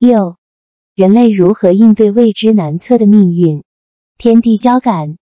[0.00, 0.36] 六、
[0.94, 3.64] 人类如何应对未知难测的命运？
[4.16, 5.16] 天地交感，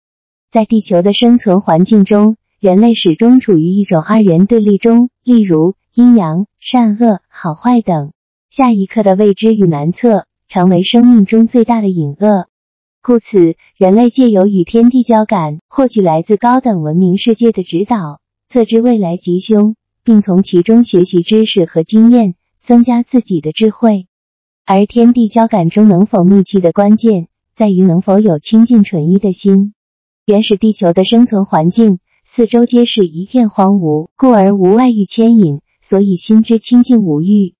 [0.51, 8.11] 在地球的生存环境中，人类始终处于一种二元对立中，例如阴阳、善恶、好坏等。
[8.49, 12.47] 下一刻的未知与难测，成为生命中最大的隐恶。
[13.01, 18.19] 故此，人类借由与天地交感，获取来自高等文明世界的指导，
[18.49, 24.07] 测知未来吉凶，并从其中学习知识和经验，增加自己的智慧。
[24.67, 29.75] 而天地交感中能否密契的关键，在于能否有清净纯一的心。
[30.25, 37.53] 原始地球的生存环境，四周皆是一片荒芜，故而无外欲牵引，所以心之清净无欲。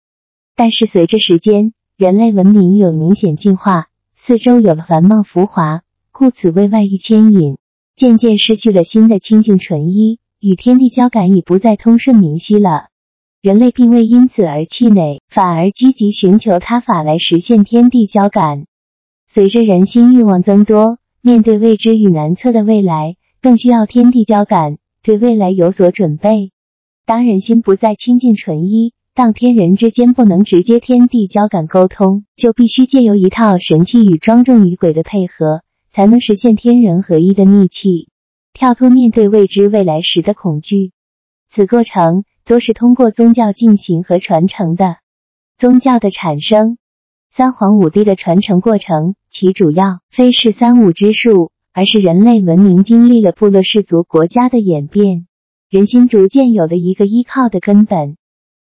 [0.56, 3.86] 但是随着时间，人类文明有明显进化。
[4.16, 7.58] 四周有了繁茂浮华，故此为外欲牵引，
[7.96, 12.88] 渐渐失去了心的清净纯一，与天地交感已不再通顺明晰了。
[13.46, 18.66] 人类并未因此而气馁，反而积极寻求他法来实现天地交感。
[19.28, 26.54] 随着人心欲望增多，面对未知与难测的未来，更需要天地交感，对未来有所准备。
[27.06, 28.94] 当人心不再亲近纯一。
[29.14, 35.62] 当天人之间不能直接天地交感沟通，就必须借由一套神器与庄重与鬼的配合，
[35.92, 38.10] 才能实现天人合一的逆气，
[38.54, 40.94] 跳脱面对未知未来时的恐惧。
[41.48, 44.98] 此过程都是通过宗教进行和传承的。
[45.58, 46.78] 宗教的产生，
[47.32, 55.28] 三皇五帝的传承过程，其主要非是三五之术，而是人类文明经历了部落氏族国家的演变，
[55.70, 58.16] 人心逐渐有了一个依靠的根本。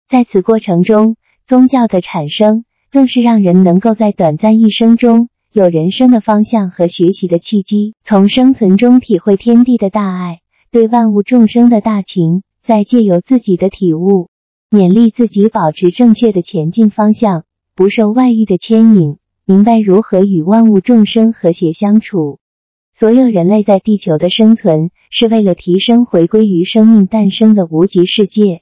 [0.07, 14.29] 在此过程中，宗教的产生更是让人能够在短暂一生中有人生的方向和学习的契机，从生存中体会天地的大爱，对万物众生的大情，再借由自己的体悟，
[14.71, 17.45] 勉励自己保持正确的前进方向，
[17.75, 22.39] 不受外遇的牵引，明白如何与万物众生和谐相处。
[22.93, 28.61] 所有人类在地球的生存，是为了提升，回归于生命诞生的无极世界。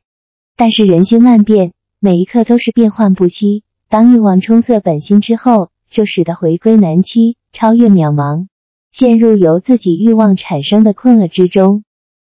[0.57, 3.65] 但是人心万变，每一刻都是变幻不息。
[3.89, 8.47] 当欲望冲塞本心之后，就使得回归难期，超越渺茫，
[8.93, 11.85] 陷入由自己欲望产生的困厄之中。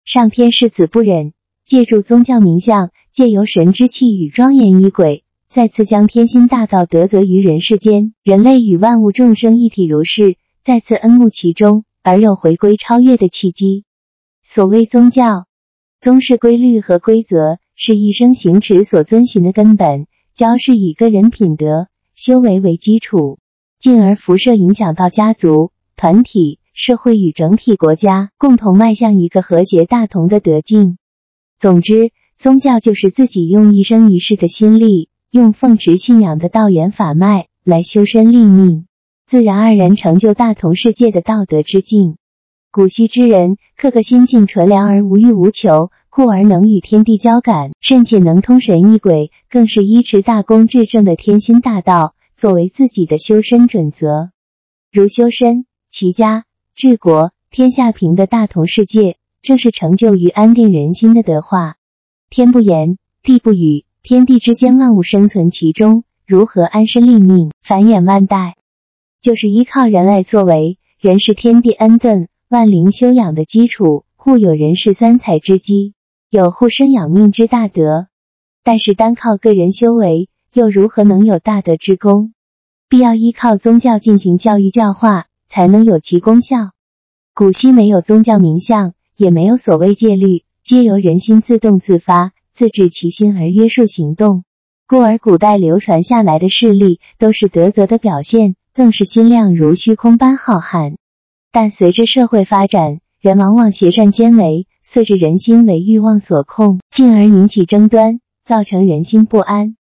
[0.05, 1.33] 上天世子不忍，
[1.67, 8.15] 借助宗教名相，借由神之气与庄严仪轨，再次将天心大道德泽于人世间。
[8.23, 13.85] 人类与万物众生一体如是，再次恩慕其中，而又回归超越的契机。
[14.45, 15.47] 所谓宗教，
[16.01, 17.59] 宗是规律和规则。
[17.79, 20.07] 是一生行持所遵循的根本。
[20.33, 23.39] 教是以个人品德修为为基础，
[23.79, 30.97] 进而辐射影响到家族、团体、社会与整体国家，共同迈向一个和谐大同的德境。
[31.59, 38.87] 总之，宗教就是自己用一生一世的心力，用奉持信仰的道源法脉来修身立命，
[39.27, 42.17] 自然而然成就大同世界的道德之境。
[42.71, 45.91] 古稀之人，个个心境纯良而无欲无求。
[46.09, 54.31] 故而能与天地交感，甚且能通神异鬼，更是依持大功至正的天心大道作为自己的修身准则。
[54.91, 61.77] 如修身、齐家、治国、天下平的大同世界，正是成就于安定人心的德化。
[62.31, 68.57] 天不言，地不语，天地之间万物生存其中，如何安身立命、繁衍万代，
[69.21, 70.79] 就是依靠人来作为。
[70.99, 75.95] 人是天地恩顿、万灵修养的基础，故有人世三才之基。
[76.29, 78.09] 有护身养命之大德，
[78.65, 82.33] 但是单靠个人修为，又如何能有大德之功？
[82.89, 86.73] 必要依靠宗教进行教育教化，才能有其功效。
[87.33, 94.45] 古稀没有宗教名相，也没有所谓戒律，皆由人心自动自发、自治其心而约束行动。
[94.87, 100.97] 故而古代流传下来的事例，都是德泽的表现，更是心量如虚空般浩瀚。
[101.51, 104.67] 但随着社会发展，人往往邪善兼为。
[104.89, 109.77] 遂着人心为欲望所控，进而引起争端，造成人心不安。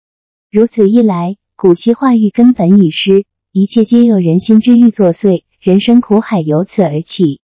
[0.48, 7.41] 如此一来，古稀化育根本已失，一切皆由人心之欲作祟，人生苦海由此而起。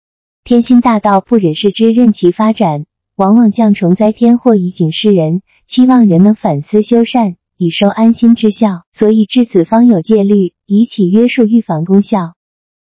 [0.45, 2.85] 天心大道不忍视之，任其发展，
[3.15, 8.83] 往往降虫灾天祸以警示人，期望人能反思修善，以收安心之效。
[8.91, 12.33] 所以至此方有戒律，以起约束预防功效。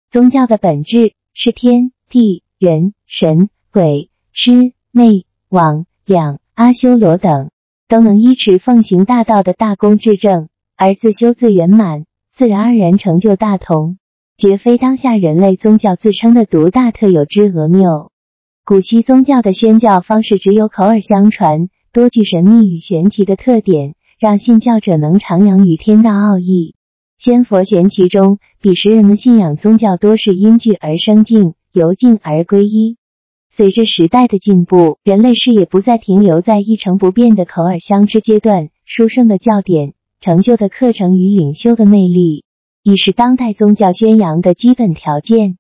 [0.07, 4.12] 宗教的本质是天地人神鬼。
[4.31, 7.50] 师妹、网两阿修罗等
[7.88, 13.98] 都能依持奉行大道的大功至正，而自修自圆满，自然而然成就大同，
[14.38, 18.12] 绝非当下人类宗教自称的独大特有之讹谬。
[18.63, 26.75] 古希宗教的宣教方式只有口耳相传，多具神秘与玄奇的特点，让信教者能徜徉于天道奥义。
[27.18, 32.98] 仙佛玄奇中，彼时人们信仰宗教多是因惧而生敬，由敬而归一。
[33.50, 42.44] 随着时代的进步，人类视野不再停留在一成不变的口耳相知阶段，书圣的教典、成就的课程与领袖的魅力，
[42.88, 45.57] 已是当代宗教宣扬的基本条件。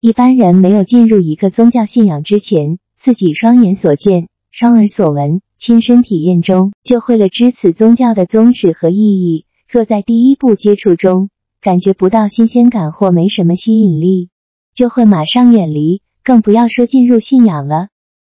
[0.00, 9.44] 一般人没有进入一个宗教信仰之前，自己双眼所见、双耳所闻、亲身体验中，就会了知此宗教的宗旨和意义。
[9.68, 11.30] 若在第一步接触中
[11.60, 14.28] 感觉不到新鲜感或没什么吸引力，
[14.72, 17.88] 就会马上远离，更不要说进入信仰了。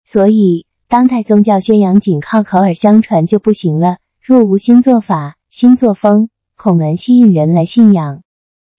[0.07, 3.99] 所以，当代宗教宣扬仅靠口耳相传就不行了。
[4.19, 8.23] 若无新做法、新作风，恐难吸引人来信仰。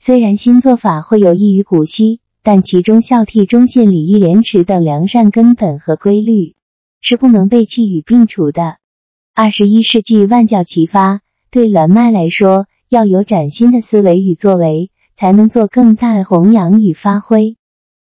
[0.03, 2.19] 虽然新做法会有益于古稀。
[2.43, 6.55] 但其中孝悌忠信礼义廉耻等良善根本和规律
[6.99, 8.77] 是不能被弃与并除的。
[9.35, 11.21] 二十一世纪万教齐发，
[11.51, 17.57] 对蓝脉来说，要有崭新的思维与作为，才能做更大的弘扬与发挥。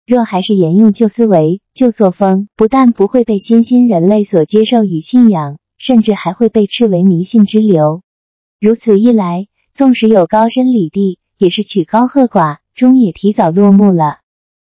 [0.07, 8.03] 若还是沿用旧思维、旧作风，不但不会被新兴人类所接受与信仰，甚至还会被斥为迷信之流。
[8.61, 14.19] 如此一来，纵使有高深理地，也是曲高和寡，终也提早落幕了。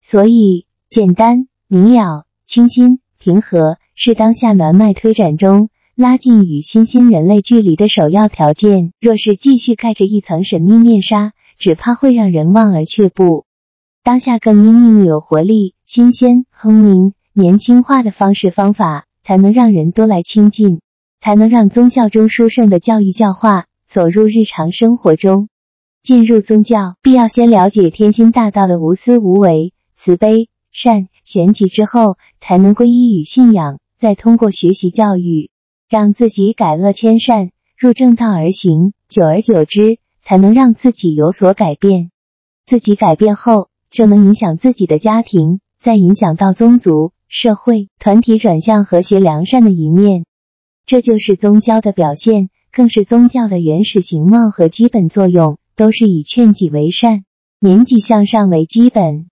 [0.00, 8.92] 所以，简单明了、清新平和是当下南脉推展中拉近与新兴人类距离的首要条件。
[9.00, 13.44] 若是继续盖着一层神秘面纱，只怕会让人望而却步。
[14.02, 20.80] 当下更应用有活力、新鲜、聪明、年轻化的方式方法，才能让人多来亲近，
[21.20, 25.48] 才能让宗教中殊胜的教育教化走入日常生活中。
[26.04, 29.72] 进入宗教，必要先了解天心大道的无私无为。
[29.96, 35.48] 慈悲善玄奇之后，才能皈依与信仰，再通过学习教育，
[35.88, 38.92] 让自己改恶迁善，入正道而行。
[39.08, 42.10] 久而久之，才能让自己有所改变。
[42.66, 50.26] 自己改变后，就能影响自己的家庭，再影响到宗族、社会、团体，转向和谐良善的一面。
[50.84, 57.24] 这就是宗教的表现，更是宗教的原始形貌和基本作用，都是以劝己为善、
[57.60, 59.26] 年己向上为基本。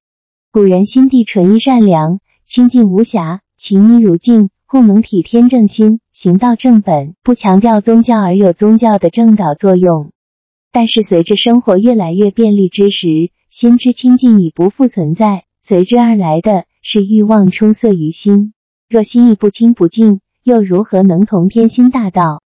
[0.50, 10.10] 古人心地纯一善良，清净无瑕，其民如镜，故能体天正心，行道正本，不强调宗教而有宗教的正导作用。
[10.70, 18.54] 但是随着生活越来越便利之时，心之清净已不复存在，随之而来的是欲望充塞于心。
[18.88, 22.42] 若心意不清不净，又如何能同天心大道？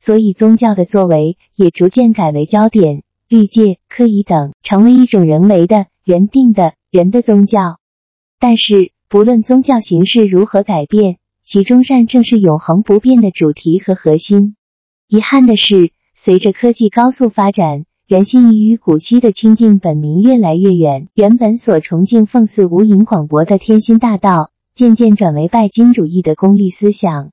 [0.00, 6.74] 所以宗教的作为也逐渐改为焦点、律戒、科仪等，成为一种人为的、人定的。
[6.92, 7.78] 人的宗教，
[8.38, 14.56] 但是不论宗教形式如何改变，其中善正是永恒不变的主题和核心。
[15.08, 21.08] 遗憾的是，随着科技高速发展，人心已与古稀的清净本明越来越远。
[21.12, 27.30] 原本所崇敬奉祀无垠广博的天心大道，渐渐转为拜金主义的功利思想。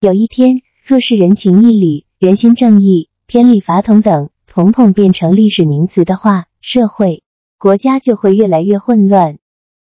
[0.00, 7.22] 有一天，若是人情义理、人心正义、天理法统等统统变成历史名词的话，社会。
[7.58, 9.38] 国家就会越来越混乱，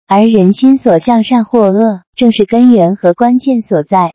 [0.07, 4.13] 而人心所向善或恶，正是根源和关键所在。